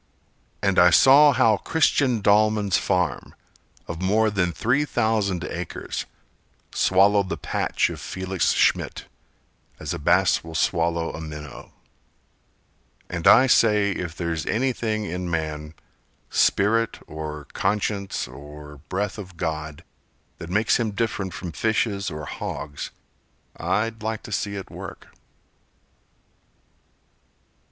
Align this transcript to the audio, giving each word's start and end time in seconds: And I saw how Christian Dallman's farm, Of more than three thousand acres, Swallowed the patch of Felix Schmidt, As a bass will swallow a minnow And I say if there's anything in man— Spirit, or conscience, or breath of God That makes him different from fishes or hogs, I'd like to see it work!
And 0.63 0.79
I 0.79 0.89
saw 0.89 1.31
how 1.31 1.57
Christian 1.57 2.23
Dallman's 2.23 2.79
farm, 2.79 3.35
Of 3.87 4.01
more 4.01 4.31
than 4.31 4.51
three 4.51 4.83
thousand 4.83 5.43
acres, 5.43 6.07
Swallowed 6.73 7.29
the 7.29 7.37
patch 7.37 7.87
of 7.91 8.01
Felix 8.01 8.51
Schmidt, 8.53 9.05
As 9.79 9.93
a 9.93 9.99
bass 9.99 10.43
will 10.43 10.55
swallow 10.55 11.13
a 11.13 11.21
minnow 11.21 11.73
And 13.11 13.27
I 13.27 13.45
say 13.45 13.91
if 13.91 14.15
there's 14.15 14.47
anything 14.47 15.05
in 15.05 15.29
man— 15.29 15.75
Spirit, 16.31 16.97
or 17.05 17.45
conscience, 17.53 18.27
or 18.27 18.77
breath 18.89 19.19
of 19.19 19.37
God 19.37 19.83
That 20.39 20.49
makes 20.49 20.77
him 20.79 20.93
different 20.93 21.31
from 21.31 21.51
fishes 21.51 22.09
or 22.09 22.25
hogs, 22.25 22.89
I'd 23.55 24.01
like 24.01 24.23
to 24.23 24.31
see 24.31 24.55
it 24.55 24.71
work! 24.71 25.09